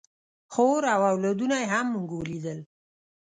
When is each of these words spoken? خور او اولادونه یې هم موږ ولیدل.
خور 0.53 0.83
او 0.95 1.01
اولادونه 1.11 1.55
یې 1.61 1.67
هم 1.73 1.85
موږ 1.95 2.09
ولیدل. 2.13 2.59